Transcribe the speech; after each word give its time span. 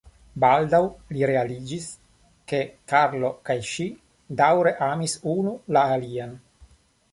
Baldaŭ 0.43 0.77
li 1.15 1.27
realiĝis 1.31 1.85
ke 2.53 2.63
Karlo 2.95 3.31
kaj 3.51 3.57
ŝi 3.73 3.87
daŭre 4.43 4.75
amis 4.89 5.17
unu 5.37 5.57
la 5.79 5.87
alian. 6.01 6.37